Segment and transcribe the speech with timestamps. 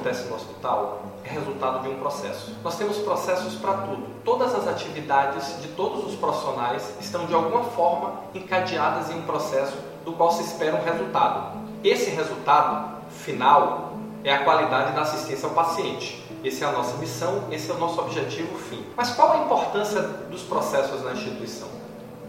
[0.00, 2.56] Acontece no hospital é resultado de um processo.
[2.64, 4.06] Nós temos processos para tudo.
[4.24, 9.76] Todas as atividades de todos os profissionais estão de alguma forma encadeadas em um processo
[10.02, 11.58] do qual se espera um resultado.
[11.84, 13.92] Esse resultado final
[14.24, 16.26] é a qualidade da assistência ao paciente.
[16.42, 18.82] Essa é a nossa missão, esse é o nosso objetivo fim.
[18.96, 21.68] Mas qual a importância dos processos na instituição?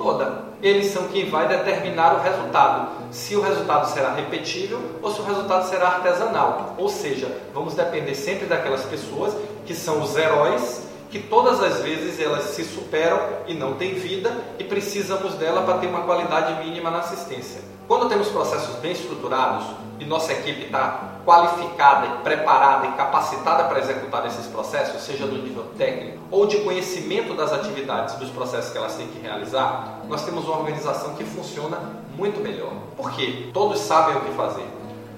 [0.01, 0.40] toda.
[0.61, 2.89] Eles são quem vai determinar o resultado.
[3.11, 6.75] Se o resultado será repetível ou se o resultado será artesanal.
[6.77, 12.19] Ou seja, vamos depender sempre daquelas pessoas que são os heróis, que todas as vezes
[12.19, 16.91] elas se superam e não têm vida e precisamos dela para ter uma qualidade mínima
[16.91, 17.61] na assistência.
[17.87, 19.65] Quando temos processos bem estruturados
[19.99, 25.65] e nossa equipe está qualificada, preparada e capacitada para executar esses processos, seja do nível
[25.77, 30.45] técnico ou de conhecimento das atividades, dos processos que elas têm que realizar, nós temos
[30.45, 31.77] uma organização que funciona
[32.15, 32.71] muito melhor.
[32.95, 33.49] Por quê?
[33.53, 34.65] Todos sabem o que fazer.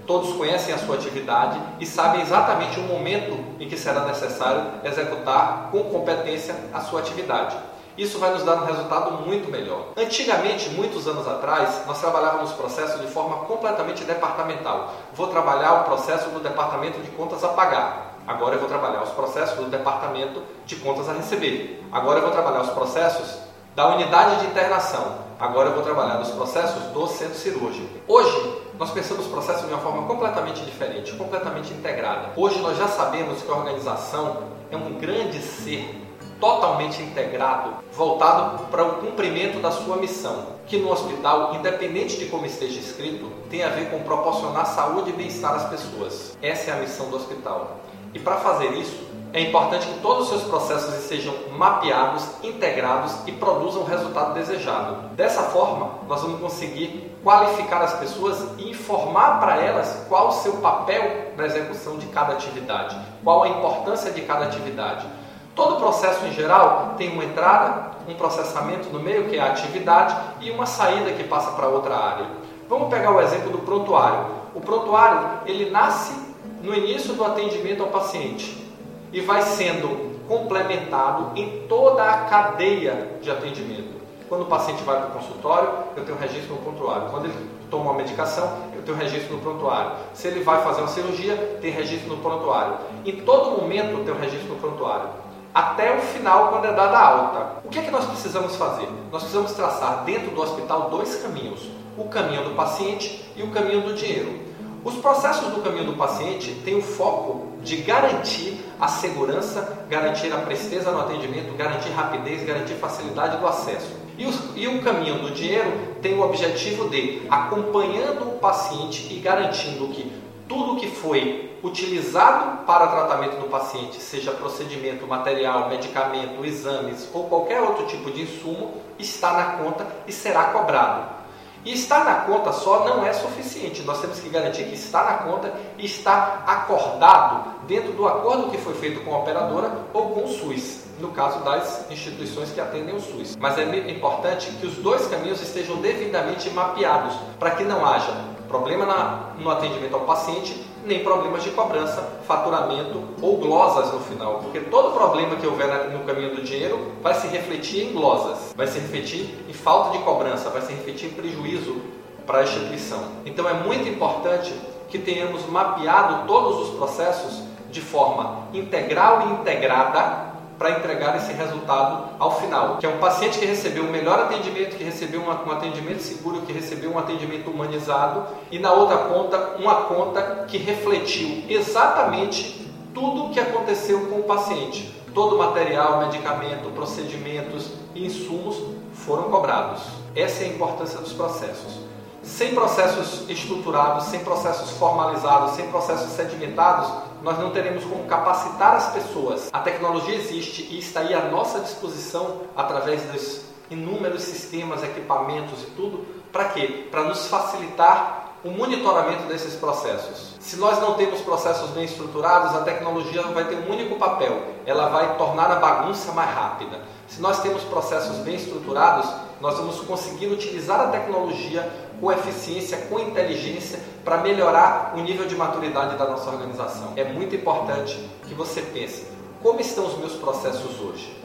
[0.06, 5.70] Todos conhecem a sua atividade e sabem exatamente o momento em que será necessário executar
[5.72, 7.56] com competência a sua atividade.
[7.98, 9.90] Isso vai nos dar um resultado muito melhor.
[9.96, 14.94] Antigamente, muitos anos atrás, nós trabalhávamos processos de forma completamente departamental.
[15.14, 18.16] Vou trabalhar o processo do departamento de contas a pagar.
[18.26, 21.84] Agora eu vou trabalhar os processos do departamento de contas a receber.
[21.92, 23.38] Agora eu vou trabalhar os processos
[23.76, 25.24] da unidade de internação.
[25.40, 27.90] Agora eu vou trabalhar os processos do centro cirúrgico.
[28.08, 32.30] Hoje, nós pensamos o processo de uma forma completamente diferente, completamente integrada.
[32.36, 36.02] Hoje nós já sabemos que a organização é um grande ser
[36.44, 42.46] totalmente integrado, voltado para o cumprimento da sua missão, que no hospital, independente de como
[42.46, 46.38] esteja escrito, tem a ver com proporcionar saúde e bem-estar às pessoas.
[46.42, 47.78] Essa é a missão do hospital.
[48.14, 53.32] E para fazer isso, é importante que todos os seus processos estejam mapeados, integrados e
[53.32, 55.16] produzam o resultado desejado.
[55.16, 60.58] Dessa forma, nós vamos conseguir qualificar as pessoas e informar para elas qual o seu
[60.58, 65.08] papel na execução de cada atividade, qual a importância de cada atividade
[65.56, 70.16] Todo processo em geral tem uma entrada, um processamento no meio, que é a atividade,
[70.42, 72.26] e uma saída que passa para outra área.
[72.68, 74.26] Vamos pegar o exemplo do prontuário.
[74.56, 76.14] O prontuário, ele nasce
[76.62, 78.66] no início do atendimento ao paciente
[79.12, 84.02] e vai sendo complementado em toda a cadeia de atendimento.
[84.28, 87.10] Quando o paciente vai para o consultório, eu tenho registro no prontuário.
[87.12, 89.92] Quando ele toma uma medicação, eu tenho registro no prontuário.
[90.16, 92.78] Se ele vai fazer uma cirurgia, tem registro no prontuário.
[93.06, 95.23] Em todo momento, eu tenho registro no prontuário
[95.54, 97.62] até o final, quando é dada a alta.
[97.64, 98.88] O que é que nós precisamos fazer?
[99.12, 101.62] Nós precisamos traçar dentro do hospital dois caminhos:
[101.98, 104.54] o caminho do paciente e o caminho do dinheiro.
[104.84, 110.40] Os processos do caminho do paciente têm o foco de garantir a segurança, garantir a
[110.40, 114.04] presteza no atendimento, garantir rapidez, garantir facilidade do acesso.
[114.18, 114.26] E,
[114.60, 115.72] e o caminho do dinheiro
[116.02, 120.12] tem o objetivo de, acompanhando o paciente e garantindo que
[120.48, 127.62] tudo que foi utilizado para tratamento do paciente, seja procedimento, material, medicamento, exames ou qualquer
[127.62, 131.24] outro tipo de insumo, está na conta e será cobrado.
[131.66, 133.84] E estar na conta só não é suficiente.
[133.84, 138.58] Nós temos que garantir que está na conta e está acordado dentro do acordo que
[138.58, 142.96] foi feito com a operadora ou com o SUS, no caso das instituições que atendem
[142.96, 143.36] o SUS.
[143.40, 148.14] Mas é importante que os dois caminhos estejam devidamente mapeados para que não haja
[148.48, 154.40] problema na, no atendimento ao paciente, nem problemas de cobrança, faturamento ou glosas no final,
[154.44, 158.68] porque todo problema que houver no caminho do dinheiro vai se refletir em glosas, vai
[158.68, 161.82] se refletir em falta de cobrança, vai se refletir em prejuízo
[162.28, 163.04] para a instituição.
[163.26, 164.54] Então é muito importante
[164.90, 167.42] que tenhamos mapeado todos os processos
[167.72, 170.33] de forma integral e integrada
[170.64, 172.78] para entregar esse resultado ao final.
[172.78, 176.44] Que é um paciente que recebeu o um melhor atendimento, que recebeu um atendimento seguro,
[176.44, 183.26] que recebeu um atendimento humanizado, e na outra ponta, uma conta que refletiu exatamente tudo
[183.26, 185.04] o que aconteceu com o paciente.
[185.14, 188.56] Todo o material, medicamento, procedimentos e insumos
[188.94, 189.82] foram cobrados.
[190.16, 191.82] Essa é a importância dos processos.
[192.24, 196.90] Sem processos estruturados, sem processos formalizados, sem processos sedimentados,
[197.24, 199.50] nós não teremos como capacitar as pessoas.
[199.52, 203.42] A tecnologia existe e está aí à nossa disposição através dos
[203.72, 206.06] inúmeros sistemas, equipamentos e tudo.
[206.32, 206.88] Para quê?
[206.92, 210.36] Para nos facilitar o monitoramento desses processos.
[210.42, 214.90] Se nós não temos processos bem estruturados, a tecnologia vai ter um único papel, ela
[214.90, 216.82] vai tornar a bagunça mais rápida.
[217.08, 219.10] Se nós temos processos bem estruturados,
[219.40, 221.72] nós vamos conseguir utilizar a tecnologia
[222.04, 226.92] com eficiência, com inteligência, para melhorar o nível de maturidade da nossa organização.
[226.98, 227.98] É muito importante
[228.28, 229.08] que você pense:
[229.42, 231.18] como estão os meus processos hoje?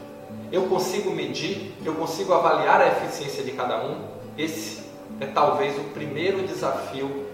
[0.52, 4.04] Eu consigo medir, eu consigo avaliar a eficiência de cada um?
[4.38, 4.84] Esse
[5.20, 7.26] é talvez o primeiro desafio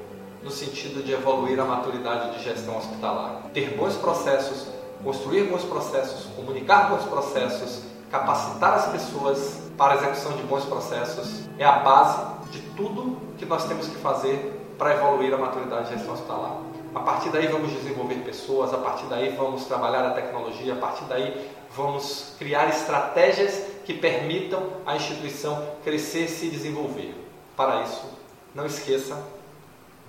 [0.43, 3.43] no sentido de evoluir a maturidade de gestão hospitalar.
[3.53, 4.69] Ter bons processos,
[5.03, 11.45] construir bons processos, comunicar bons processos, capacitar as pessoas para a execução de bons processos
[11.59, 15.95] é a base de tudo que nós temos que fazer para evoluir a maturidade de
[15.95, 16.61] gestão hospitalar.
[16.95, 21.05] A partir daí vamos desenvolver pessoas, a partir daí vamos trabalhar a tecnologia, a partir
[21.05, 27.15] daí vamos criar estratégias que permitam à instituição crescer e se desenvolver.
[27.57, 28.09] Para isso,
[28.55, 29.21] não esqueça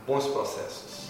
[0.06, 1.10] bons processos.